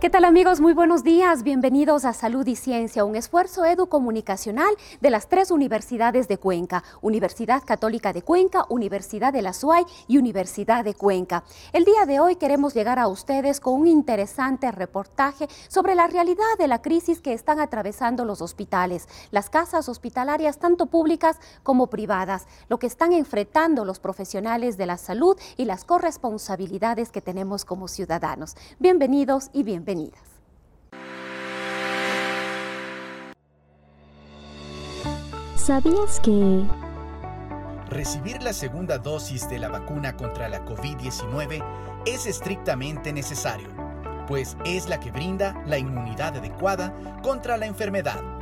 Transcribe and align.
¿Qué 0.00 0.10
tal 0.10 0.24
amigos? 0.24 0.60
Muy 0.60 0.74
buenos 0.74 1.02
días. 1.02 1.42
Bienvenidos 1.42 2.04
a 2.04 2.12
Salud 2.12 2.46
y 2.46 2.54
Ciencia, 2.54 3.04
un 3.04 3.16
esfuerzo 3.16 3.64
educomunicacional 3.64 4.72
de 5.00 5.10
las 5.10 5.28
tres 5.28 5.50
universidades 5.50 6.28
de 6.28 6.38
Cuenca, 6.38 6.84
Universidad 7.00 7.64
Católica 7.66 8.12
de 8.12 8.22
Cuenca, 8.22 8.64
Universidad 8.68 9.32
de 9.32 9.42
la 9.42 9.52
SUAY 9.52 9.84
y 10.06 10.18
Universidad 10.18 10.84
de 10.84 10.94
Cuenca. 10.94 11.42
El 11.72 11.84
día 11.84 12.06
de 12.06 12.20
hoy 12.20 12.36
queremos 12.36 12.74
llegar 12.74 13.00
a 13.00 13.08
ustedes 13.08 13.58
con 13.58 13.74
un 13.74 13.88
interesante 13.88 14.70
reportaje 14.70 15.48
sobre 15.66 15.96
la 15.96 16.06
realidad 16.06 16.44
de 16.60 16.68
la 16.68 16.80
crisis 16.80 17.20
que 17.20 17.32
están 17.32 17.58
atravesando 17.58 18.24
los 18.24 18.40
hospitales, 18.40 19.08
las 19.32 19.50
casas 19.50 19.88
hospitalarias 19.88 20.60
tanto 20.60 20.86
públicas 20.86 21.40
como 21.64 21.88
privadas, 21.88 22.46
lo 22.68 22.78
que 22.78 22.86
están 22.86 23.12
enfrentando 23.12 23.84
los 23.84 23.98
profesionales 23.98 24.76
de 24.76 24.86
la 24.86 24.96
salud 24.96 25.36
y 25.56 25.64
las 25.64 25.84
corresponsabilidades 25.84 27.10
que 27.10 27.20
tenemos 27.20 27.64
como 27.64 27.88
ciudadanos. 27.88 28.54
Bienvenidos 28.78 29.50
y 29.52 29.64
bienvenidos 29.64 29.87
bienvenidas. 29.88 30.20
¿Sabías 35.56 36.20
que... 36.20 36.64
Recibir 37.88 38.42
la 38.42 38.52
segunda 38.52 38.98
dosis 38.98 39.48
de 39.48 39.58
la 39.58 39.68
vacuna 39.68 40.14
contra 40.14 40.48
la 40.48 40.64
COVID-19 40.64 41.64
es 42.06 42.26
estrictamente 42.26 43.14
necesario, 43.14 43.68
pues 44.26 44.58
es 44.66 44.88
la 44.90 45.00
que 45.00 45.10
brinda 45.10 45.62
la 45.66 45.78
inmunidad 45.78 46.36
adecuada 46.36 46.94
contra 47.22 47.56
la 47.56 47.64
enfermedad 47.64 48.37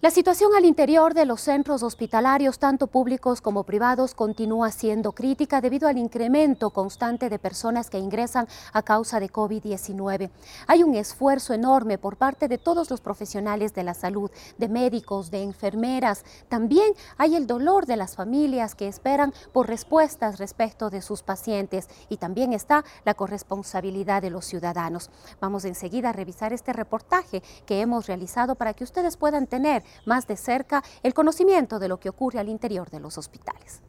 La 0.00 0.12
situación 0.12 0.52
al 0.56 0.64
interior 0.64 1.12
de 1.12 1.24
los 1.24 1.40
centros 1.40 1.82
hospitalarios, 1.82 2.60
tanto 2.60 2.86
públicos 2.86 3.40
como 3.40 3.64
privados, 3.64 4.14
continúa 4.14 4.70
siendo 4.70 5.10
crítica 5.10 5.60
debido 5.60 5.88
al 5.88 5.98
incremento 5.98 6.70
constante 6.70 7.28
de 7.28 7.40
personas 7.40 7.90
que 7.90 7.98
ingresan 7.98 8.46
a 8.72 8.82
causa 8.82 9.18
de 9.18 9.28
COVID-19. 9.28 10.30
Hay 10.68 10.84
un 10.84 10.94
esfuerzo 10.94 11.52
enorme 11.52 11.98
por 11.98 12.16
parte 12.16 12.46
de 12.46 12.58
todos 12.58 12.90
los 12.90 13.00
profesionales 13.00 13.74
de 13.74 13.82
la 13.82 13.92
salud, 13.92 14.30
de 14.56 14.68
médicos, 14.68 15.32
de 15.32 15.42
enfermeras. 15.42 16.24
También 16.48 16.92
hay 17.16 17.34
el 17.34 17.48
dolor 17.48 17.86
de 17.86 17.96
las 17.96 18.14
familias 18.14 18.76
que 18.76 18.86
esperan 18.86 19.34
por 19.52 19.66
respuestas 19.66 20.38
respecto 20.38 20.90
de 20.90 21.02
sus 21.02 21.24
pacientes 21.24 21.88
y 22.08 22.18
también 22.18 22.52
está 22.52 22.84
la 23.04 23.14
corresponsabilidad 23.14 24.22
de 24.22 24.30
los 24.30 24.44
ciudadanos. 24.44 25.10
Vamos 25.40 25.64
enseguida 25.64 26.10
a 26.10 26.12
revisar 26.12 26.52
este 26.52 26.72
reportaje 26.72 27.42
que 27.66 27.80
hemos 27.80 28.06
realizado 28.06 28.54
para 28.54 28.74
que 28.74 28.84
ustedes 28.84 29.16
puedan 29.16 29.48
tener 29.48 29.87
más 30.04 30.26
de 30.26 30.36
cerca 30.36 30.82
el 31.02 31.14
conocimiento 31.14 31.78
de 31.78 31.88
lo 31.88 31.98
que 31.98 32.08
ocurre 32.08 32.38
al 32.38 32.48
interior 32.48 32.90
de 32.90 33.00
los 33.00 33.18
hospitales. 33.18 33.82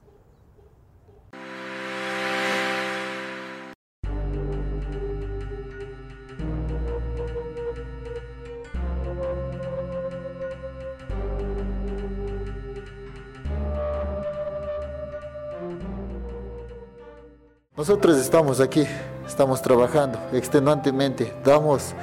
Nosotros 17.80 18.17
estamos 18.17 18.59
aquí, 18.59 18.86
estamos 19.26 19.61
trabajando 19.61 20.20
extenuantemente, 20.33 21.33
damos 21.45 21.95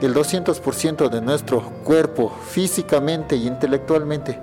el 0.00 0.14
200% 0.14 1.10
de 1.10 1.20
nuestro 1.20 1.62
cuerpo, 1.84 2.32
físicamente 2.48 3.36
y 3.36 3.46
intelectualmente. 3.46 4.40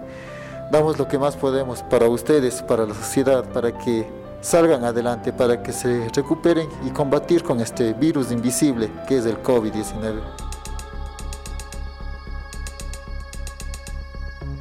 Damos 0.72 1.00
lo 1.00 1.08
que 1.08 1.18
más 1.18 1.36
podemos 1.36 1.82
para 1.84 2.08
ustedes, 2.08 2.62
para 2.62 2.86
la 2.86 2.94
sociedad, 2.94 3.44
para 3.52 3.76
que 3.78 4.08
salgan 4.42 4.84
adelante, 4.84 5.34
para 5.34 5.64
que 5.64 5.72
se 5.72 6.10
recuperen 6.10 6.68
y 6.86 6.92
combatir 6.92 7.44
con 7.44 7.60
este 7.60 7.94
virus 7.94 8.32
invisible 8.32 8.92
que 9.08 9.18
es 9.18 9.26
el 9.26 9.42
COVID-19. 9.42 10.22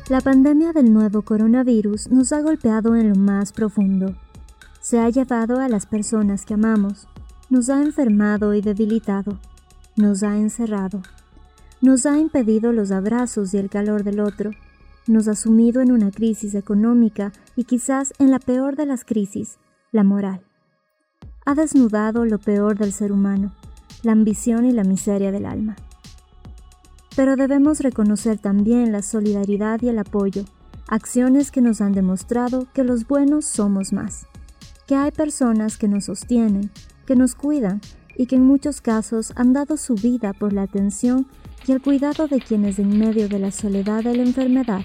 La 0.08 0.20
pandemia 0.20 0.72
del 0.72 0.92
nuevo 0.94 1.22
coronavirus 1.22 2.08
nos 2.08 2.32
ha 2.32 2.40
golpeado 2.40 2.94
en 2.94 3.10
lo 3.10 3.16
más 3.16 3.52
profundo. 3.52 4.14
Se 4.80 5.00
ha 5.00 5.10
llevado 5.10 5.58
a 5.58 5.68
las 5.68 5.84
personas 5.84 6.46
que 6.46 6.54
amamos, 6.54 7.08
nos 7.50 7.68
ha 7.68 7.82
enfermado 7.82 8.54
y 8.54 8.60
debilitado 8.60 9.36
nos 9.96 10.22
ha 10.22 10.36
encerrado, 10.36 11.02
nos 11.80 12.04
ha 12.04 12.18
impedido 12.18 12.72
los 12.72 12.90
abrazos 12.90 13.54
y 13.54 13.58
el 13.58 13.70
calor 13.70 14.04
del 14.04 14.20
otro, 14.20 14.50
nos 15.06 15.28
ha 15.28 15.34
sumido 15.34 15.80
en 15.80 15.92
una 15.92 16.10
crisis 16.10 16.54
económica 16.54 17.32
y 17.54 17.64
quizás 17.64 18.12
en 18.18 18.30
la 18.30 18.38
peor 18.38 18.76
de 18.76 18.86
las 18.86 19.04
crisis, 19.04 19.58
la 19.92 20.04
moral. 20.04 20.42
Ha 21.44 21.54
desnudado 21.54 22.24
lo 22.24 22.38
peor 22.38 22.76
del 22.76 22.92
ser 22.92 23.12
humano, 23.12 23.52
la 24.02 24.12
ambición 24.12 24.64
y 24.64 24.72
la 24.72 24.84
miseria 24.84 25.32
del 25.32 25.46
alma. 25.46 25.76
Pero 27.14 27.36
debemos 27.36 27.80
reconocer 27.80 28.38
también 28.38 28.92
la 28.92 29.00
solidaridad 29.00 29.80
y 29.80 29.88
el 29.88 29.98
apoyo, 29.98 30.44
acciones 30.88 31.50
que 31.50 31.62
nos 31.62 31.80
han 31.80 31.92
demostrado 31.92 32.66
que 32.74 32.84
los 32.84 33.06
buenos 33.06 33.46
somos 33.46 33.92
más, 33.92 34.26
que 34.86 34.96
hay 34.96 35.10
personas 35.10 35.78
que 35.78 35.88
nos 35.88 36.04
sostienen, 36.04 36.70
que 37.06 37.16
nos 37.16 37.34
cuidan 37.34 37.80
y 38.16 38.26
que 38.26 38.36
en 38.36 38.46
muchos 38.46 38.80
casos 38.80 39.32
han 39.36 39.52
dado 39.52 39.76
su 39.76 39.94
vida 39.94 40.32
por 40.32 40.52
la 40.52 40.62
atención 40.62 41.26
y 41.66 41.72
el 41.72 41.82
cuidado 41.82 42.28
de 42.28 42.40
quienes 42.40 42.78
en 42.78 42.98
medio 42.98 43.28
de 43.28 43.38
la 43.38 43.50
soledad 43.50 44.04
de 44.04 44.16
la 44.16 44.22
enfermedad 44.22 44.82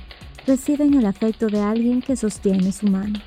reciben 0.47 0.93
el 0.95 1.05
afecto 1.05 1.47
de 1.47 1.61
alguien 1.61 2.01
que 2.01 2.15
sostiene 2.15 2.71
su 2.71 2.87
mano. 2.87 3.19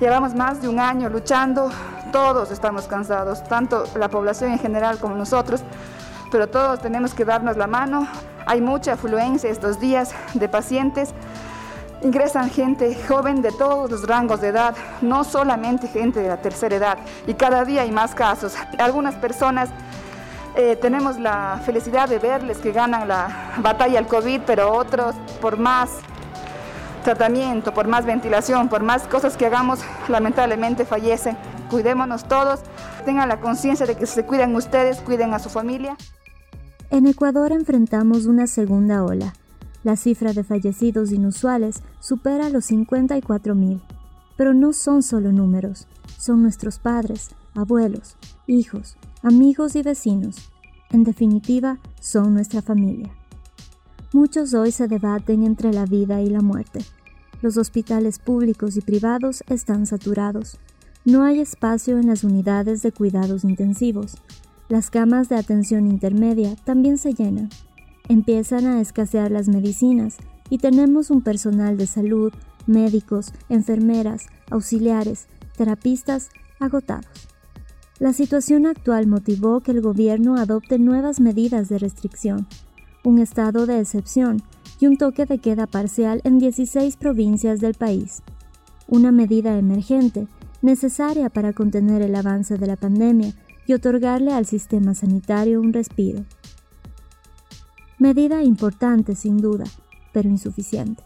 Llevamos 0.00 0.34
más 0.34 0.60
de 0.60 0.68
un 0.68 0.80
año 0.80 1.08
luchando, 1.08 1.70
todos 2.12 2.50
estamos 2.50 2.86
cansados, 2.86 3.44
tanto 3.44 3.84
la 3.96 4.08
población 4.08 4.52
en 4.52 4.58
general 4.58 4.98
como 4.98 5.14
nosotros, 5.14 5.62
pero 6.30 6.48
todos 6.48 6.80
tenemos 6.80 7.14
que 7.14 7.24
darnos 7.24 7.56
la 7.56 7.66
mano. 7.66 8.06
Hay 8.46 8.60
mucha 8.60 8.94
afluencia 8.94 9.50
estos 9.50 9.80
días 9.80 10.12
de 10.34 10.48
pacientes 10.48 11.14
ingresan 12.04 12.50
gente 12.50 12.94
joven 13.08 13.40
de 13.40 13.50
todos 13.50 13.90
los 13.90 14.06
rangos 14.06 14.42
de 14.42 14.48
edad, 14.48 14.76
no 15.00 15.24
solamente 15.24 15.88
gente 15.88 16.20
de 16.20 16.28
la 16.28 16.36
tercera 16.36 16.76
edad. 16.76 16.98
Y 17.26 17.34
cada 17.34 17.64
día 17.64 17.82
hay 17.82 17.90
más 17.90 18.14
casos. 18.14 18.54
Algunas 18.78 19.14
personas 19.14 19.70
eh, 20.54 20.76
tenemos 20.76 21.18
la 21.18 21.60
felicidad 21.64 22.08
de 22.08 22.18
verles 22.18 22.58
que 22.58 22.72
ganan 22.72 23.08
la 23.08 23.54
batalla 23.58 23.98
al 23.98 24.06
COVID, 24.06 24.42
pero 24.46 24.72
otros 24.72 25.14
por 25.40 25.58
más 25.58 25.90
tratamiento, 27.02 27.72
por 27.72 27.88
más 27.88 28.04
ventilación, 28.04 28.68
por 28.68 28.82
más 28.82 29.04
cosas 29.08 29.36
que 29.36 29.46
hagamos, 29.46 29.80
lamentablemente 30.08 30.84
fallecen. 30.84 31.38
Cuidémonos 31.70 32.24
todos, 32.24 32.60
tengan 33.06 33.30
la 33.30 33.40
conciencia 33.40 33.86
de 33.86 33.96
que 33.96 34.06
se 34.06 34.24
cuiden 34.26 34.54
ustedes, 34.54 35.00
cuiden 35.00 35.32
a 35.32 35.38
su 35.38 35.48
familia. 35.48 35.96
En 36.90 37.06
Ecuador 37.06 37.50
enfrentamos 37.50 38.26
una 38.26 38.46
segunda 38.46 39.02
ola 39.02 39.32
la 39.84 39.96
cifra 39.96 40.32
de 40.32 40.42
fallecidos 40.42 41.12
inusuales 41.12 41.82
supera 42.00 42.48
los 42.48 42.70
54.000. 42.70 43.80
Pero 44.36 44.54
no 44.54 44.72
son 44.72 45.02
solo 45.02 45.30
números, 45.30 45.86
son 46.18 46.42
nuestros 46.42 46.78
padres, 46.78 47.30
abuelos, 47.54 48.16
hijos, 48.46 48.96
amigos 49.22 49.76
y 49.76 49.82
vecinos. 49.82 50.50
En 50.90 51.04
definitiva, 51.04 51.78
son 52.00 52.34
nuestra 52.34 52.62
familia. 52.62 53.10
Muchos 54.12 54.54
hoy 54.54 54.72
se 54.72 54.88
debaten 54.88 55.44
entre 55.44 55.72
la 55.72 55.84
vida 55.84 56.20
y 56.22 56.30
la 56.30 56.40
muerte. 56.40 56.80
Los 57.42 57.56
hospitales 57.56 58.18
públicos 58.18 58.76
y 58.76 58.80
privados 58.80 59.44
están 59.48 59.86
saturados. 59.86 60.58
No 61.04 61.24
hay 61.24 61.40
espacio 61.40 61.98
en 61.98 62.06
las 62.06 62.24
unidades 62.24 62.82
de 62.82 62.90
cuidados 62.90 63.44
intensivos. 63.44 64.16
Las 64.68 64.88
camas 64.88 65.28
de 65.28 65.36
atención 65.36 65.86
intermedia 65.86 66.56
también 66.64 66.96
se 66.96 67.12
llenan 67.12 67.50
Empiezan 68.08 68.66
a 68.66 68.80
escasear 68.82 69.30
las 69.30 69.48
medicinas 69.48 70.16
y 70.50 70.58
tenemos 70.58 71.10
un 71.10 71.22
personal 71.22 71.78
de 71.78 71.86
salud, 71.86 72.32
médicos, 72.66 73.32
enfermeras, 73.48 74.26
auxiliares, 74.50 75.26
terapistas 75.56 76.28
agotados. 76.60 77.06
La 77.98 78.12
situación 78.12 78.66
actual 78.66 79.06
motivó 79.06 79.60
que 79.60 79.70
el 79.70 79.80
gobierno 79.80 80.36
adopte 80.36 80.78
nuevas 80.78 81.18
medidas 81.18 81.68
de 81.68 81.78
restricción, 81.78 82.46
un 83.04 83.20
estado 83.20 83.66
de 83.66 83.80
excepción 83.80 84.42
y 84.80 84.86
un 84.86 84.98
toque 84.98 85.24
de 85.24 85.38
queda 85.38 85.66
parcial 85.66 86.20
en 86.24 86.38
16 86.38 86.96
provincias 86.96 87.60
del 87.60 87.74
país. 87.74 88.22
Una 88.86 89.12
medida 89.12 89.56
emergente, 89.56 90.26
necesaria 90.60 91.30
para 91.30 91.54
contener 91.54 92.02
el 92.02 92.14
avance 92.16 92.58
de 92.58 92.66
la 92.66 92.76
pandemia 92.76 93.32
y 93.66 93.72
otorgarle 93.72 94.32
al 94.32 94.44
sistema 94.44 94.94
sanitario 94.94 95.60
un 95.60 95.72
respiro. 95.72 96.24
Medida 98.04 98.42
importante 98.42 99.14
sin 99.14 99.38
duda, 99.38 99.64
pero 100.12 100.28
insuficiente. 100.28 101.02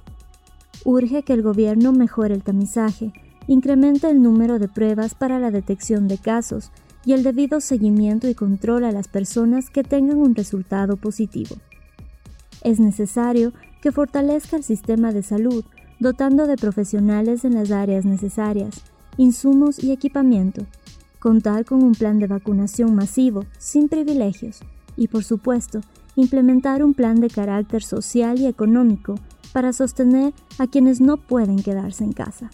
Urge 0.84 1.22
que 1.22 1.32
el 1.32 1.42
gobierno 1.42 1.92
mejore 1.92 2.34
el 2.34 2.42
tamizaje, 2.42 3.12
incremente 3.46 4.10
el 4.10 4.20
número 4.20 4.58
de 4.58 4.66
pruebas 4.66 5.14
para 5.14 5.38
la 5.38 5.52
detección 5.52 6.08
de 6.08 6.18
casos 6.18 6.72
y 7.04 7.12
el 7.12 7.22
debido 7.22 7.60
seguimiento 7.60 8.26
y 8.26 8.34
control 8.34 8.82
a 8.82 8.90
las 8.90 9.06
personas 9.06 9.70
que 9.70 9.84
tengan 9.84 10.18
un 10.18 10.34
resultado 10.34 10.96
positivo. 10.96 11.54
Es 12.64 12.80
necesario 12.80 13.52
que 13.80 13.92
fortalezca 13.92 14.56
el 14.56 14.64
sistema 14.64 15.12
de 15.12 15.22
salud, 15.22 15.64
dotando 16.00 16.48
de 16.48 16.56
profesionales 16.56 17.44
en 17.44 17.54
las 17.54 17.70
áreas 17.70 18.06
necesarias, 18.06 18.82
insumos 19.16 19.84
y 19.84 19.92
equipamiento, 19.92 20.66
contar 21.20 21.64
con 21.64 21.84
un 21.84 21.92
plan 21.92 22.18
de 22.18 22.26
vacunación 22.26 22.96
masivo, 22.96 23.44
sin 23.56 23.88
privilegios, 23.88 24.62
y 24.96 25.06
por 25.06 25.22
supuesto, 25.22 25.80
implementar 26.20 26.82
un 26.82 26.94
plan 26.94 27.20
de 27.20 27.28
carácter 27.28 27.82
social 27.82 28.40
y 28.40 28.46
económico 28.46 29.14
para 29.52 29.72
sostener 29.72 30.34
a 30.58 30.66
quienes 30.66 31.00
no 31.00 31.16
pueden 31.16 31.62
quedarse 31.62 32.04
en 32.04 32.12
casa. 32.12 32.50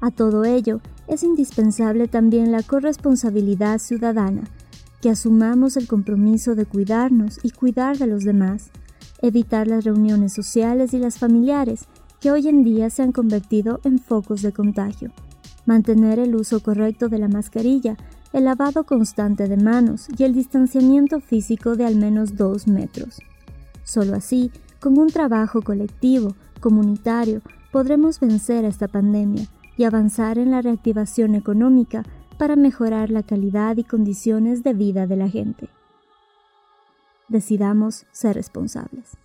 A 0.00 0.10
todo 0.10 0.44
ello, 0.44 0.80
es 1.06 1.22
indispensable 1.22 2.08
también 2.08 2.52
la 2.52 2.62
corresponsabilidad 2.62 3.78
ciudadana, 3.78 4.44
que 5.00 5.10
asumamos 5.10 5.76
el 5.76 5.86
compromiso 5.86 6.54
de 6.54 6.66
cuidarnos 6.66 7.38
y 7.42 7.50
cuidar 7.50 7.98
de 7.98 8.06
los 8.06 8.24
demás, 8.24 8.70
evitar 9.22 9.66
las 9.66 9.84
reuniones 9.84 10.32
sociales 10.32 10.92
y 10.94 10.98
las 10.98 11.18
familiares, 11.18 11.86
que 12.20 12.30
hoy 12.30 12.48
en 12.48 12.64
día 12.64 12.90
se 12.90 13.02
han 13.02 13.12
convertido 13.12 13.80
en 13.84 13.98
focos 13.98 14.42
de 14.42 14.52
contagio, 14.52 15.10
mantener 15.64 16.18
el 16.18 16.34
uso 16.34 16.60
correcto 16.60 17.08
de 17.08 17.18
la 17.18 17.28
mascarilla, 17.28 17.96
el 18.32 18.44
lavado 18.44 18.84
constante 18.84 19.48
de 19.48 19.56
manos 19.56 20.08
y 20.16 20.24
el 20.24 20.34
distanciamiento 20.34 21.20
físico 21.20 21.76
de 21.76 21.84
al 21.84 21.96
menos 21.96 22.36
dos 22.36 22.68
metros. 22.68 23.20
Solo 23.82 24.14
así, 24.14 24.52
con 24.78 24.98
un 24.98 25.08
trabajo 25.08 25.62
colectivo, 25.62 26.34
comunitario, 26.60 27.42
podremos 27.72 28.20
vencer 28.20 28.64
esta 28.64 28.88
pandemia 28.88 29.46
y 29.76 29.84
avanzar 29.84 30.38
en 30.38 30.50
la 30.50 30.62
reactivación 30.62 31.34
económica 31.34 32.04
para 32.38 32.56
mejorar 32.56 33.10
la 33.10 33.22
calidad 33.22 33.76
y 33.76 33.84
condiciones 33.84 34.62
de 34.62 34.74
vida 34.74 35.06
de 35.06 35.16
la 35.16 35.28
gente. 35.28 35.68
Decidamos 37.28 38.06
ser 38.12 38.36
responsables. 38.36 39.16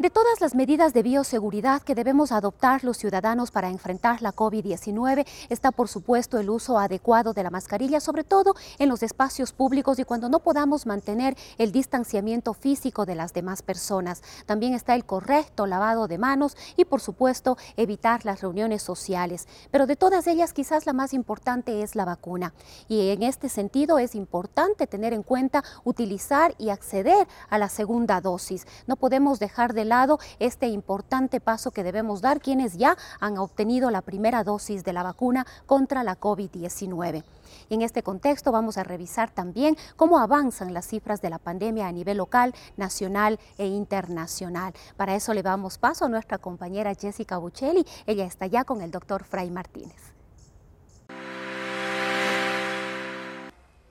De 0.00 0.08
todas 0.08 0.40
las 0.40 0.54
medidas 0.54 0.94
de 0.94 1.02
bioseguridad 1.02 1.82
que 1.82 1.94
debemos 1.94 2.32
adoptar 2.32 2.84
los 2.84 2.96
ciudadanos 2.96 3.50
para 3.50 3.68
enfrentar 3.68 4.22
la 4.22 4.32
COVID-19 4.32 5.26
está 5.50 5.72
por 5.72 5.88
supuesto 5.88 6.38
el 6.38 6.48
uso 6.48 6.78
adecuado 6.78 7.34
de 7.34 7.42
la 7.42 7.50
mascarilla, 7.50 8.00
sobre 8.00 8.24
todo 8.24 8.54
en 8.78 8.88
los 8.88 9.02
espacios 9.02 9.52
públicos 9.52 9.98
y 9.98 10.04
cuando 10.04 10.30
no 10.30 10.38
podamos 10.38 10.86
mantener 10.86 11.36
el 11.58 11.70
distanciamiento 11.70 12.54
físico 12.54 13.04
de 13.04 13.14
las 13.14 13.34
demás 13.34 13.60
personas. 13.60 14.22
También 14.46 14.72
está 14.72 14.94
el 14.94 15.04
correcto 15.04 15.66
lavado 15.66 16.08
de 16.08 16.16
manos 16.16 16.56
y 16.78 16.86
por 16.86 17.02
supuesto 17.02 17.58
evitar 17.76 18.24
las 18.24 18.40
reuniones 18.40 18.82
sociales. 18.82 19.48
Pero 19.70 19.86
de 19.86 19.96
todas 19.96 20.26
ellas 20.26 20.54
quizás 20.54 20.86
la 20.86 20.94
más 20.94 21.12
importante 21.12 21.82
es 21.82 21.94
la 21.94 22.06
vacuna. 22.06 22.54
Y 22.88 23.10
en 23.10 23.22
este 23.22 23.50
sentido 23.50 23.98
es 23.98 24.14
importante 24.14 24.86
tener 24.86 25.12
en 25.12 25.22
cuenta 25.22 25.62
utilizar 25.84 26.54
y 26.56 26.70
acceder 26.70 27.28
a 27.50 27.58
la 27.58 27.68
segunda 27.68 28.22
dosis. 28.22 28.66
No 28.86 28.96
podemos 28.96 29.38
dejar 29.40 29.74
de 29.74 29.89
lado 29.90 30.18
este 30.38 30.68
importante 30.68 31.40
paso 31.40 31.70
que 31.70 31.82
debemos 31.82 32.22
dar 32.22 32.40
quienes 32.40 32.78
ya 32.78 32.96
han 33.20 33.36
obtenido 33.36 33.90
la 33.90 34.00
primera 34.00 34.42
dosis 34.42 34.82
de 34.84 34.94
la 34.94 35.02
vacuna 35.02 35.46
contra 35.66 36.02
la 36.02 36.18
COVID-19. 36.18 37.22
Y 37.68 37.74
en 37.74 37.82
este 37.82 38.02
contexto 38.02 38.52
vamos 38.52 38.78
a 38.78 38.84
revisar 38.84 39.30
también 39.30 39.76
cómo 39.96 40.18
avanzan 40.18 40.72
las 40.72 40.86
cifras 40.86 41.20
de 41.20 41.28
la 41.28 41.38
pandemia 41.38 41.86
a 41.86 41.92
nivel 41.92 42.16
local, 42.16 42.54
nacional 42.78 43.38
e 43.58 43.66
internacional. 43.66 44.72
Para 44.96 45.14
eso 45.14 45.34
le 45.34 45.42
damos 45.42 45.76
paso 45.76 46.06
a 46.06 46.08
nuestra 46.08 46.38
compañera 46.38 46.94
Jessica 46.94 47.36
Buccelli. 47.36 47.84
Ella 48.06 48.24
está 48.24 48.46
ya 48.46 48.64
con 48.64 48.80
el 48.80 48.90
doctor 48.90 49.24
Fray 49.24 49.50
Martínez. 49.50 50.19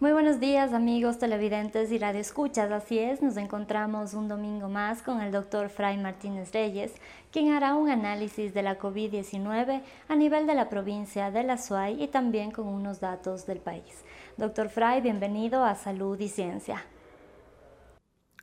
Muy 0.01 0.13
buenos 0.13 0.39
días 0.39 0.71
amigos 0.71 1.19
televidentes 1.19 1.91
y 1.91 1.97
radioescuchas, 1.97 2.71
así 2.71 2.97
es, 2.97 3.21
nos 3.21 3.35
encontramos 3.35 4.13
un 4.13 4.29
domingo 4.29 4.69
más 4.69 5.01
con 5.01 5.19
el 5.19 5.33
doctor 5.33 5.67
Fray 5.67 5.97
Martínez 5.97 6.53
Reyes, 6.53 6.93
quien 7.33 7.51
hará 7.51 7.75
un 7.75 7.89
análisis 7.89 8.53
de 8.53 8.63
la 8.63 8.79
COVID-19 8.79 9.81
a 10.07 10.15
nivel 10.15 10.47
de 10.47 10.55
la 10.55 10.69
provincia 10.69 11.31
de 11.31 11.43
La 11.43 11.57
Suay 11.57 12.01
y 12.01 12.07
también 12.07 12.51
con 12.51 12.67
unos 12.67 13.01
datos 13.01 13.45
del 13.45 13.59
país. 13.59 14.05
Doctor 14.37 14.69
Fray, 14.69 15.01
bienvenido 15.01 15.65
a 15.65 15.75
Salud 15.75 16.17
y 16.17 16.29
Ciencia. 16.29 16.85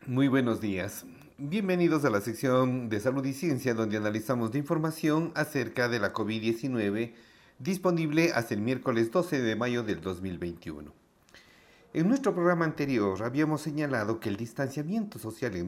Muy 0.06 0.28
buenos 0.28 0.60
días. 0.60 1.06
Bienvenidos 1.38 2.04
a 2.04 2.10
la 2.10 2.20
sección 2.20 2.90
de 2.90 3.00
Salud 3.00 3.24
y 3.24 3.32
Ciencia 3.32 3.72
donde 3.72 3.96
analizamos 3.96 4.52
la 4.52 4.58
información 4.58 5.32
acerca 5.34 5.88
de 5.88 6.00
la 6.00 6.12
COVID-19 6.12 7.14
disponible 7.58 8.32
hasta 8.34 8.52
el 8.52 8.60
miércoles 8.60 9.10
12 9.10 9.40
de 9.40 9.56
mayo 9.56 9.82
del 9.82 10.02
2021. 10.02 11.05
En 11.96 12.08
nuestro 12.08 12.34
programa 12.34 12.66
anterior 12.66 13.22
habíamos 13.22 13.62
señalado 13.62 14.20
que 14.20 14.28
el 14.28 14.36
distanciamiento 14.36 15.18
social 15.18 15.56
en, 15.56 15.66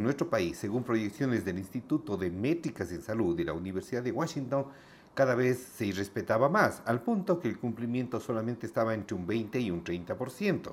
nuestro 0.00 0.30
país, 0.30 0.56
según 0.56 0.84
proyecciones 0.84 1.44
del 1.44 1.58
Instituto 1.58 2.16
de 2.16 2.30
Métricas 2.30 2.92
en 2.92 3.02
Salud 3.02 3.36
de 3.36 3.46
la 3.46 3.52
Universidad 3.52 4.04
de 4.04 4.12
Washington, 4.12 4.66
cada 5.12 5.34
vez 5.34 5.58
se 5.58 5.86
irrespetaba 5.86 6.48
más, 6.48 6.82
al 6.86 7.02
punto 7.02 7.40
que 7.40 7.48
el 7.48 7.58
cumplimiento 7.58 8.20
solamente 8.20 8.64
estaba 8.64 8.94
entre 8.94 9.16
un 9.16 9.26
20 9.26 9.58
y 9.58 9.72
un 9.72 9.82
30%. 9.82 10.70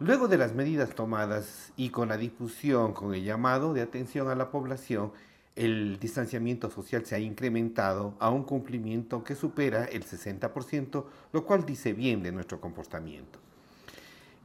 Luego 0.00 0.26
de 0.26 0.38
las 0.38 0.56
medidas 0.56 0.96
tomadas 0.96 1.72
y 1.76 1.90
con 1.90 2.08
la 2.08 2.16
difusión, 2.16 2.92
con 2.92 3.14
el 3.14 3.22
llamado 3.22 3.74
de 3.74 3.82
atención 3.82 4.28
a 4.28 4.34
la 4.34 4.50
población, 4.50 5.12
el 5.54 6.00
distanciamiento 6.00 6.68
social 6.68 7.06
se 7.06 7.14
ha 7.14 7.20
incrementado 7.20 8.16
a 8.18 8.28
un 8.30 8.42
cumplimiento 8.42 9.22
que 9.22 9.36
supera 9.36 9.84
el 9.84 10.04
60%, 10.04 11.04
lo 11.32 11.46
cual 11.46 11.64
dice 11.64 11.92
bien 11.92 12.24
de 12.24 12.32
nuestro 12.32 12.60
comportamiento. 12.60 13.38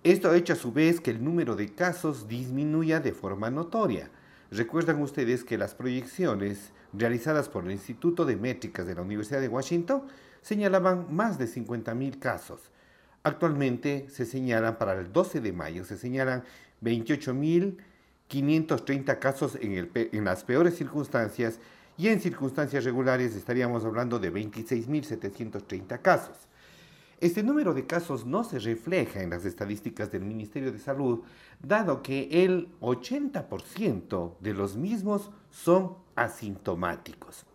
Esto 0.07 0.29
ha 0.29 0.37
hecho 0.37 0.53
a 0.53 0.55
su 0.55 0.71
vez 0.71 1.01
que 1.01 1.11
el 1.11 1.21
número 1.21 1.57
de 1.57 1.75
casos 1.75 2.29
disminuya 2.29 3.01
de 3.01 3.11
forma 3.11 3.49
notoria. 3.49 4.09
Recuerdan 4.51 5.01
ustedes 5.01 5.43
que 5.43 5.57
las 5.57 5.75
proyecciones 5.75 6.71
realizadas 6.93 7.49
por 7.49 7.65
el 7.65 7.73
Instituto 7.73 8.23
de 8.23 8.37
Métricas 8.37 8.87
de 8.87 8.95
la 8.95 9.01
Universidad 9.01 9.41
de 9.41 9.49
Washington 9.49 10.03
señalaban 10.41 11.13
más 11.13 11.37
de 11.37 11.47
50.000 11.47 12.19
casos. 12.19 12.71
Actualmente 13.23 14.07
se 14.09 14.25
señalan 14.25 14.77
para 14.77 14.97
el 14.97 15.11
12 15.11 15.41
de 15.41 15.51
mayo, 15.51 15.83
se 15.83 15.97
señalan 15.97 16.45
28.530 16.81 19.19
casos 19.19 19.57
en, 19.59 19.91
en 19.93 20.23
las 20.23 20.45
peores 20.45 20.77
circunstancias 20.77 21.59
y 21.97 22.07
en 22.07 22.21
circunstancias 22.21 22.85
regulares 22.85 23.35
estaríamos 23.35 23.83
hablando 23.83 24.19
de 24.19 24.31
26.730 24.31 26.01
casos. 26.01 26.46
Este 27.19 27.41
número 27.41 27.73
de 27.73 27.87
casos 27.87 28.27
no 28.27 28.43
se 28.43 28.59
refleja 28.59 29.23
en 29.23 29.31
las 29.31 29.43
estadísticas 29.43 30.11
del 30.11 30.23
Ministerio 30.23 30.71
de 30.71 30.77
Salud, 30.77 31.21
dado 31.59 32.03
que 32.03 32.45
el 32.45 32.69
80% 32.79 34.37
de 34.39 34.53
los 34.53 34.75
mismos 34.75 35.31
son 35.49 35.95
asintomáticos. 36.15 37.47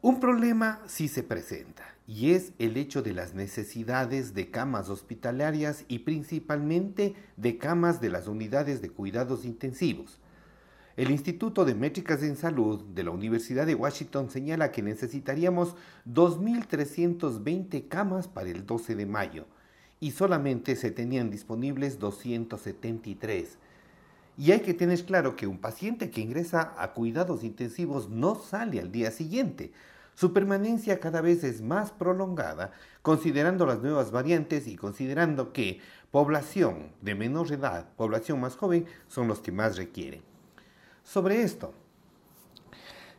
Un 0.00 0.18
problema 0.18 0.82
sí 0.86 1.06
se 1.06 1.22
presenta 1.22 1.84
y 2.08 2.32
es 2.32 2.52
el 2.58 2.76
hecho 2.76 3.02
de 3.02 3.12
las 3.12 3.34
necesidades 3.34 4.34
de 4.34 4.50
camas 4.50 4.88
hospitalarias 4.88 5.84
y 5.86 6.00
principalmente 6.00 7.14
de 7.36 7.58
camas 7.58 8.00
de 8.00 8.10
las 8.10 8.26
unidades 8.26 8.82
de 8.82 8.90
cuidados 8.90 9.44
intensivos. 9.44 10.18
El 10.94 11.10
Instituto 11.10 11.64
de 11.64 11.74
Métricas 11.74 12.22
en 12.22 12.36
Salud 12.36 12.84
de 12.84 13.02
la 13.02 13.12
Universidad 13.12 13.64
de 13.64 13.74
Washington 13.74 14.28
señala 14.28 14.72
que 14.72 14.82
necesitaríamos 14.82 15.74
2.320 16.06 17.88
camas 17.88 18.28
para 18.28 18.50
el 18.50 18.66
12 18.66 18.96
de 18.96 19.06
mayo 19.06 19.46
y 20.00 20.10
solamente 20.10 20.76
se 20.76 20.90
tenían 20.90 21.30
disponibles 21.30 21.98
273. 21.98 23.56
Y 24.36 24.52
hay 24.52 24.60
que 24.60 24.74
tener 24.74 25.02
claro 25.06 25.34
que 25.34 25.46
un 25.46 25.56
paciente 25.56 26.10
que 26.10 26.20
ingresa 26.20 26.74
a 26.76 26.92
cuidados 26.92 27.42
intensivos 27.42 28.10
no 28.10 28.34
sale 28.34 28.78
al 28.78 28.92
día 28.92 29.10
siguiente. 29.12 29.72
Su 30.14 30.34
permanencia 30.34 31.00
cada 31.00 31.22
vez 31.22 31.42
es 31.42 31.62
más 31.62 31.90
prolongada, 31.90 32.72
considerando 33.00 33.64
las 33.64 33.80
nuevas 33.80 34.10
variantes 34.10 34.66
y 34.66 34.76
considerando 34.76 35.54
que 35.54 35.80
población 36.10 36.92
de 37.00 37.14
menor 37.14 37.50
edad, 37.50 37.88
población 37.96 38.42
más 38.42 38.56
joven, 38.56 38.84
son 39.08 39.26
los 39.26 39.40
que 39.40 39.52
más 39.52 39.78
requieren 39.78 40.31
sobre 41.02 41.42
esto. 41.42 41.72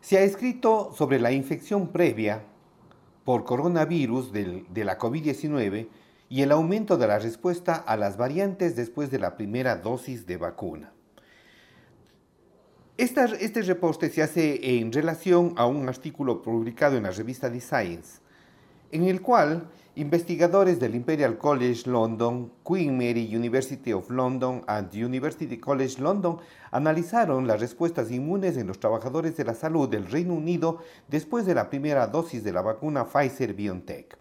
Se 0.02 0.18
ha 0.18 0.22
escrito 0.22 0.94
sobre 0.96 1.20
la 1.20 1.32
infección 1.32 1.90
previa 1.90 2.44
por 3.24 3.46
coronavirus 3.46 4.32
de 4.34 4.84
la 4.84 4.98
COVID-19 4.98 5.88
y 6.30 6.42
el 6.42 6.52
aumento 6.52 6.98
de 6.98 7.08
la 7.08 7.20
respuesta 7.20 7.76
a 7.76 7.96
las 7.96 8.18
variantes 8.18 8.76
después 8.76 9.12
de 9.12 9.20
la 9.20 9.38
primera 9.38 9.76
dosis 9.76 10.26
de 10.26 10.38
vacuna. 10.38 10.92
este 12.98 13.62
reporte 13.62 14.10
se 14.10 14.24
hace 14.24 14.80
en 14.80 14.92
relación 14.92 15.54
a 15.58 15.66
un 15.66 15.88
artículo 15.88 16.42
publicado 16.42 16.98
en 16.98 17.04
la 17.04 17.12
revista 17.12 17.52
The 17.52 17.62
Science, 17.62 18.20
en 18.92 19.04
el 19.06 19.22
cual 19.22 19.70
investigadores 19.96 20.80
del 20.80 20.96
Imperial 20.96 21.38
College 21.38 21.84
London, 21.86 22.52
Queen 22.68 22.98
Mary 22.98 23.30
University 23.36 23.94
of 23.94 24.10
London 24.10 24.64
and 24.66 24.92
University 24.92 25.58
College 25.60 26.02
London 26.02 26.38
analizaron 26.72 27.46
las 27.46 27.60
respuestas 27.60 28.10
inmunes 28.10 28.58
en 28.58 28.66
los 28.66 28.80
trabajadores 28.80 29.38
de 29.38 29.46
la 29.46 29.54
salud 29.54 29.88
del 29.88 30.08
Reino 30.08 30.34
Unido 30.34 30.80
después 31.10 31.46
de 31.46 31.54
la 31.54 31.70
primera 31.70 32.08
dosis 32.08 32.44
de 32.44 32.52
la 32.52 32.64
vacuna 32.64 33.06
Pfizer 33.06 33.54
BioNTech. 33.54 34.18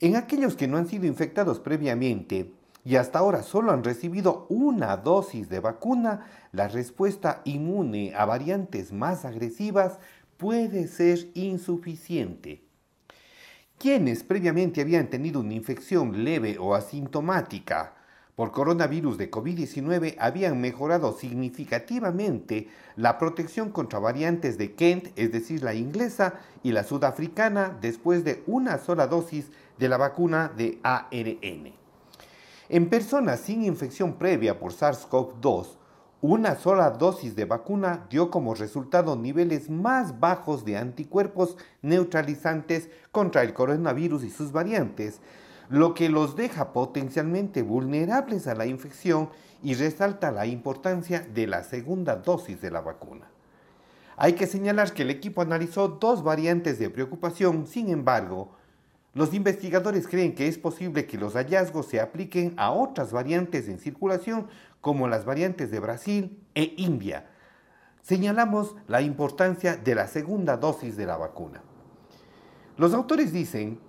En 0.00 0.16
aquellos 0.16 0.56
que 0.56 0.68
no 0.68 0.78
han 0.78 0.86
sido 0.86 1.04
infectados 1.06 1.60
previamente 1.60 2.52
y 2.82 2.96
hasta 2.96 3.18
ahora 3.18 3.42
solo 3.42 3.72
han 3.72 3.84
recibido 3.84 4.46
una 4.48 4.96
dosis 4.96 5.50
de 5.50 5.60
vacuna, 5.60 6.26
la 6.52 6.68
respuesta 6.68 7.42
inmune 7.44 8.14
a 8.16 8.24
variantes 8.24 8.92
más 8.94 9.26
agresivas 9.26 9.98
puede 10.38 10.88
ser 10.88 11.28
insuficiente. 11.34 12.67
Quienes 13.78 14.24
previamente 14.24 14.80
habían 14.80 15.08
tenido 15.08 15.38
una 15.38 15.54
infección 15.54 16.24
leve 16.24 16.58
o 16.58 16.74
asintomática 16.74 17.94
por 18.34 18.50
coronavirus 18.50 19.18
de 19.18 19.30
COVID-19 19.30 20.16
habían 20.18 20.60
mejorado 20.60 21.12
significativamente 21.12 22.68
la 22.96 23.18
protección 23.18 23.70
contra 23.70 24.00
variantes 24.00 24.58
de 24.58 24.74
Kent, 24.74 25.08
es 25.14 25.30
decir, 25.30 25.62
la 25.62 25.74
inglesa 25.74 26.34
y 26.64 26.72
la 26.72 26.82
sudafricana, 26.82 27.76
después 27.80 28.24
de 28.24 28.42
una 28.48 28.78
sola 28.78 29.06
dosis 29.06 29.50
de 29.78 29.88
la 29.88 29.96
vacuna 29.96 30.52
de 30.56 30.80
ARN. 30.82 31.72
En 32.68 32.88
personas 32.88 33.38
sin 33.38 33.64
infección 33.64 34.14
previa 34.14 34.58
por 34.58 34.72
SARS-CoV-2, 34.72 35.66
una 36.20 36.56
sola 36.56 36.90
dosis 36.90 37.36
de 37.36 37.44
vacuna 37.44 38.06
dio 38.10 38.30
como 38.30 38.54
resultado 38.54 39.14
niveles 39.14 39.70
más 39.70 40.18
bajos 40.18 40.64
de 40.64 40.76
anticuerpos 40.76 41.56
neutralizantes 41.80 42.88
contra 43.12 43.42
el 43.42 43.54
coronavirus 43.54 44.24
y 44.24 44.30
sus 44.30 44.50
variantes, 44.50 45.20
lo 45.68 45.94
que 45.94 46.08
los 46.08 46.34
deja 46.34 46.72
potencialmente 46.72 47.62
vulnerables 47.62 48.48
a 48.48 48.56
la 48.56 48.66
infección 48.66 49.30
y 49.62 49.74
resalta 49.74 50.32
la 50.32 50.46
importancia 50.46 51.20
de 51.20 51.46
la 51.46 51.62
segunda 51.62 52.16
dosis 52.16 52.60
de 52.60 52.72
la 52.72 52.80
vacuna. 52.80 53.30
Hay 54.16 54.32
que 54.32 54.48
señalar 54.48 54.92
que 54.94 55.02
el 55.02 55.10
equipo 55.10 55.42
analizó 55.42 55.86
dos 55.86 56.24
variantes 56.24 56.80
de 56.80 56.90
preocupación, 56.90 57.68
sin 57.68 57.90
embargo, 57.90 58.50
los 59.14 59.32
investigadores 59.32 60.06
creen 60.06 60.34
que 60.34 60.48
es 60.48 60.58
posible 60.58 61.06
que 61.06 61.18
los 61.18 61.34
hallazgos 61.34 61.86
se 61.86 62.00
apliquen 62.00 62.54
a 62.56 62.70
otras 62.70 63.10
variantes 63.10 63.68
en 63.68 63.78
circulación, 63.78 64.48
como 64.80 65.08
las 65.08 65.24
variantes 65.24 65.70
de 65.70 65.80
Brasil 65.80 66.42
e 66.54 66.74
India. 66.76 67.30
Señalamos 68.02 68.76
la 68.86 69.02
importancia 69.02 69.76
de 69.76 69.94
la 69.94 70.06
segunda 70.06 70.56
dosis 70.56 70.96
de 70.96 71.06
la 71.06 71.16
vacuna. 71.16 71.62
Los 72.76 72.94
autores 72.94 73.32
dicen 73.32 73.80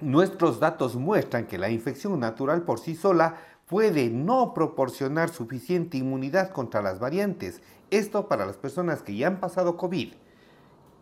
Nuestros 0.00 0.58
datos 0.58 0.96
muestran 0.96 1.46
que 1.46 1.56
la 1.56 1.70
infección 1.70 2.18
natural 2.18 2.62
por 2.62 2.80
sí 2.80 2.96
sola 2.96 3.36
puede 3.66 4.10
no 4.10 4.52
proporcionar 4.52 5.30
suficiente 5.30 5.96
inmunidad 5.96 6.50
contra 6.50 6.82
las 6.82 6.98
variantes, 6.98 7.62
esto 7.90 8.28
para 8.28 8.44
las 8.44 8.56
personas 8.56 9.02
que 9.02 9.16
ya 9.16 9.28
han 9.28 9.38
pasado 9.38 9.76
COVID. 9.76 10.14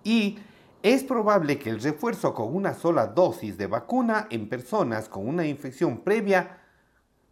Y 0.04 0.38
es 0.82 1.04
probable 1.04 1.58
que 1.58 1.70
el 1.70 1.80
refuerzo 1.80 2.34
con 2.34 2.54
una 2.54 2.74
sola 2.74 3.06
dosis 3.06 3.56
de 3.56 3.66
vacuna 3.66 4.26
en 4.30 4.48
personas 4.48 5.08
con 5.08 5.26
una 5.26 5.46
infección 5.46 6.00
previa 6.00 6.58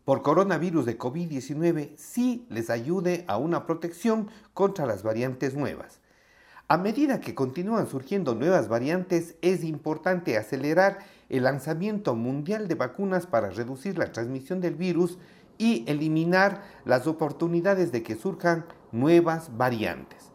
por 0.05 0.23
coronavirus 0.23 0.87
de 0.87 0.99
COVID-19 0.99 1.97
sí 1.97 2.47
les 2.49 2.71
ayude 2.71 3.25
a 3.29 3.37
una 3.37 3.67
protección 3.67 4.29
contra 4.55 4.87
las 4.87 5.03
variantes 5.03 5.55
nuevas. 5.55 6.01
A 6.69 6.79
medida 6.79 7.21
que 7.21 7.35
continúan 7.35 7.89
surgiendo 7.89 8.35
nuevas 8.35 8.69
variantes, 8.69 9.35
es 9.43 9.65
importante 9.65 10.37
acelerar 10.39 10.99
el 11.29 11.43
lanzamiento 11.43 12.15
mundial 12.15 12.69
de 12.69 12.77
vacunas 12.77 13.27
para 13.27 13.51
reducir 13.51 13.99
la 13.99 14.13
transmisión 14.13 14.61
del 14.61 14.77
virus 14.77 15.19
y 15.59 15.85
eliminar 15.89 16.63
las 16.85 17.07
oportunidades 17.07 17.93
de 17.93 18.03
que 18.03 18.15
surjan 18.15 18.67
nuevas 18.93 19.57
variantes. 19.57 20.31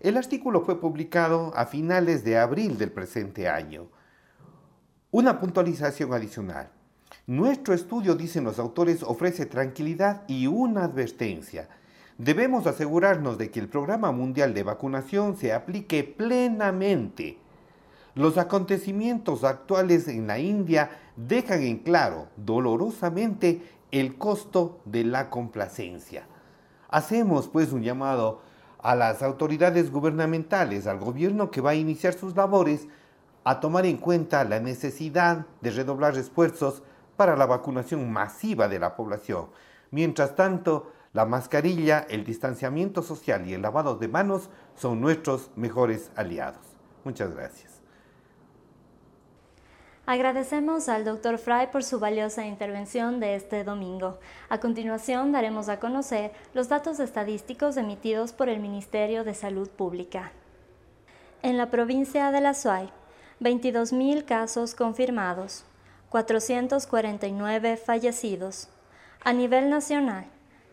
El 0.00 0.16
artículo 0.16 0.62
fue 0.62 0.80
publicado 0.80 1.52
a 1.54 1.66
finales 1.66 2.24
de 2.24 2.38
abril 2.38 2.78
del 2.78 2.90
presente 2.90 3.48
año. 3.48 3.88
Una 5.10 5.38
puntualización 5.38 6.12
adicional. 6.14 6.70
Nuestro 7.26 7.74
estudio, 7.74 8.14
dicen 8.14 8.44
los 8.44 8.58
autores, 8.58 9.02
ofrece 9.02 9.46
tranquilidad 9.46 10.22
y 10.26 10.46
una 10.46 10.84
advertencia. 10.84 11.68
Debemos 12.18 12.66
asegurarnos 12.66 13.38
de 13.38 13.50
que 13.50 13.60
el 13.60 13.68
programa 13.68 14.12
mundial 14.12 14.54
de 14.54 14.62
vacunación 14.62 15.36
se 15.36 15.52
aplique 15.52 16.04
plenamente 16.04 17.38
los 18.14 18.36
acontecimientos 18.36 19.42
actuales 19.42 20.06
en 20.06 20.26
la 20.26 20.38
India 20.38 20.90
dejan 21.16 21.62
en 21.62 21.78
claro 21.78 22.28
dolorosamente 22.36 23.62
el 23.90 24.18
costo 24.18 24.80
de 24.84 25.04
la 25.04 25.30
complacencia. 25.30 26.26
Hacemos 26.90 27.48
pues 27.48 27.72
un 27.72 27.82
llamado 27.82 28.42
a 28.82 28.94
las 28.94 29.22
autoridades 29.22 29.90
gubernamentales, 29.90 30.86
al 30.86 30.98
gobierno 30.98 31.50
que 31.50 31.62
va 31.62 31.70
a 31.70 31.74
iniciar 31.74 32.12
sus 32.12 32.36
labores, 32.36 32.86
a 33.44 33.60
tomar 33.60 33.86
en 33.86 33.96
cuenta 33.96 34.44
la 34.44 34.60
necesidad 34.60 35.46
de 35.62 35.70
redoblar 35.70 36.16
esfuerzos 36.18 36.82
para 37.22 37.36
la 37.36 37.46
vacunación 37.46 38.10
masiva 38.10 38.66
de 38.66 38.80
la 38.80 38.96
población. 38.96 39.46
Mientras 39.92 40.34
tanto, 40.34 40.90
la 41.12 41.24
mascarilla, 41.24 42.04
el 42.10 42.24
distanciamiento 42.24 43.00
social 43.00 43.46
y 43.46 43.54
el 43.54 43.62
lavado 43.62 43.94
de 43.94 44.08
manos 44.08 44.50
son 44.74 45.00
nuestros 45.00 45.52
mejores 45.54 46.10
aliados. 46.16 46.58
Muchas 47.04 47.32
gracias. 47.32 47.80
Agradecemos 50.04 50.88
al 50.88 51.04
Dr. 51.04 51.38
Fry 51.38 51.68
por 51.70 51.84
su 51.84 52.00
valiosa 52.00 52.44
intervención 52.44 53.20
de 53.20 53.36
este 53.36 53.62
domingo. 53.62 54.18
A 54.48 54.58
continuación 54.58 55.30
daremos 55.30 55.68
a 55.68 55.78
conocer 55.78 56.32
los 56.54 56.68
datos 56.68 56.98
estadísticos 56.98 57.76
emitidos 57.76 58.32
por 58.32 58.48
el 58.48 58.58
Ministerio 58.58 59.22
de 59.22 59.34
Salud 59.34 59.70
Pública. 59.70 60.32
En 61.42 61.56
la 61.56 61.70
provincia 61.70 62.32
de 62.32 62.40
La 62.40 62.52
Suay, 62.52 62.90
22.000 63.40 64.24
casos 64.24 64.74
confirmados, 64.74 65.64
449 66.12 67.76
fallecidos. 67.78 68.68
A 69.24 69.32
nivel 69.32 69.70
nacional, 69.70 70.26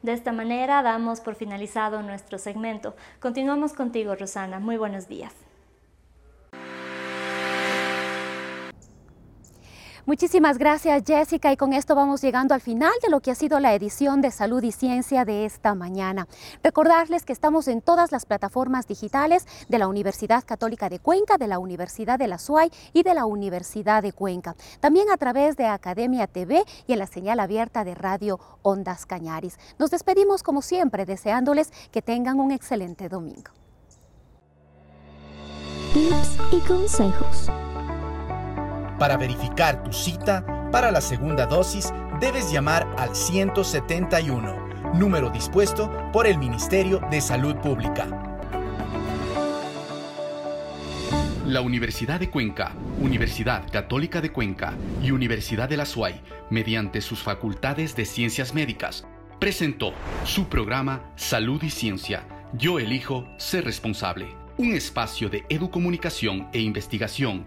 De 0.02 0.12
esta 0.12 0.30
manera 0.30 0.84
damos 0.84 1.20
por 1.20 1.34
finalizado 1.34 2.00
nuestro 2.02 2.38
segmento. 2.38 2.94
Continuamos 3.18 3.72
contigo, 3.72 4.14
Rosana. 4.14 4.60
Muy 4.60 4.76
buenos 4.76 5.08
días. 5.08 5.34
Muchísimas 10.04 10.58
gracias 10.58 11.04
Jessica 11.06 11.52
y 11.52 11.56
con 11.56 11.72
esto 11.72 11.94
vamos 11.94 12.20
llegando 12.22 12.54
al 12.54 12.60
final 12.60 12.90
de 13.04 13.08
lo 13.08 13.20
que 13.20 13.30
ha 13.30 13.36
sido 13.36 13.60
la 13.60 13.72
edición 13.72 14.20
de 14.20 14.32
Salud 14.32 14.60
y 14.64 14.72
Ciencia 14.72 15.24
de 15.24 15.44
esta 15.44 15.76
mañana. 15.76 16.26
Recordarles 16.64 17.24
que 17.24 17.32
estamos 17.32 17.68
en 17.68 17.80
todas 17.82 18.10
las 18.10 18.26
plataformas 18.26 18.88
digitales 18.88 19.46
de 19.68 19.78
la 19.78 19.86
Universidad 19.86 20.42
Católica 20.44 20.88
de 20.88 20.98
Cuenca, 20.98 21.38
de 21.38 21.46
la 21.46 21.60
Universidad 21.60 22.18
de 22.18 22.26
la 22.26 22.38
SUAY 22.38 22.72
y 22.92 23.04
de 23.04 23.14
la 23.14 23.26
Universidad 23.26 24.02
de 24.02 24.12
Cuenca. 24.12 24.56
También 24.80 25.08
a 25.08 25.16
través 25.16 25.56
de 25.56 25.66
Academia 25.66 26.26
TV 26.26 26.64
y 26.88 26.94
en 26.94 26.98
la 26.98 27.06
señal 27.06 27.38
abierta 27.38 27.84
de 27.84 27.94
Radio 27.94 28.40
Ondas 28.62 29.06
Cañaris. 29.06 29.56
Nos 29.78 29.92
despedimos 29.92 30.42
como 30.42 30.62
siempre 30.62 31.06
deseándoles 31.06 31.72
que 31.92 32.02
tengan 32.02 32.40
un 32.40 32.50
excelente 32.50 33.08
domingo. 33.08 33.52
Tips 35.94 36.38
y 36.50 36.58
consejos. 36.66 37.48
Para 39.02 39.16
verificar 39.16 39.82
tu 39.82 39.92
cita 39.92 40.70
para 40.70 40.92
la 40.92 41.00
segunda 41.00 41.44
dosis, 41.44 41.92
debes 42.20 42.52
llamar 42.52 42.86
al 42.96 43.16
171, 43.16 44.94
número 44.94 45.28
dispuesto 45.28 45.90
por 46.12 46.24
el 46.24 46.38
Ministerio 46.38 47.00
de 47.10 47.20
Salud 47.20 47.56
Pública. 47.56 48.06
La 51.44 51.62
Universidad 51.62 52.20
de 52.20 52.30
Cuenca, 52.30 52.76
Universidad 53.00 53.68
Católica 53.72 54.20
de 54.20 54.30
Cuenca 54.30 54.74
y 55.02 55.10
Universidad 55.10 55.68
de 55.68 55.78
la 55.78 55.84
SUAY, 55.84 56.20
mediante 56.50 57.00
sus 57.00 57.24
facultades 57.24 57.96
de 57.96 58.04
ciencias 58.04 58.54
médicas, 58.54 59.04
presentó 59.40 59.94
su 60.24 60.46
programa 60.46 61.10
Salud 61.16 61.60
y 61.64 61.70
Ciencia. 61.70 62.22
Yo 62.52 62.78
elijo 62.78 63.26
ser 63.36 63.64
responsable. 63.64 64.28
Un 64.58 64.74
espacio 64.74 65.28
de 65.28 65.44
educomunicación 65.48 66.48
e 66.52 66.60
investigación 66.60 67.46